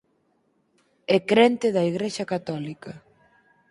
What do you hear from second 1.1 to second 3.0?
É crente da Igrexa católica.